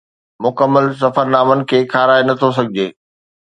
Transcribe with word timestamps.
مڪمل 0.45 0.85
سفرنامن 1.01 1.59
کي 1.69 1.79
کارائي 1.95 2.23
نه 2.29 2.33
ٿو 2.39 2.49
سگهجي 2.59 2.87